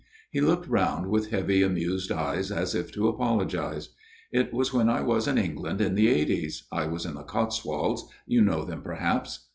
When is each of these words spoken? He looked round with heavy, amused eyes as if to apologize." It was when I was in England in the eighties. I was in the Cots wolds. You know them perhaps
He 0.31 0.41
looked 0.41 0.67
round 0.67 1.11
with 1.11 1.29
heavy, 1.29 1.61
amused 1.61 2.11
eyes 2.11 2.51
as 2.51 2.73
if 2.73 2.91
to 2.93 3.07
apologize." 3.07 3.89
It 4.41 4.51
was 4.51 4.73
when 4.73 4.89
I 4.89 5.01
was 5.01 5.27
in 5.27 5.37
England 5.37 5.79
in 5.79 5.93
the 5.93 6.07
eighties. 6.09 6.63
I 6.71 6.87
was 6.87 7.05
in 7.05 7.13
the 7.13 7.21
Cots 7.23 7.63
wolds. 7.63 8.07
You 8.25 8.41
know 8.41 8.65
them 8.65 8.81
perhaps 8.81 9.45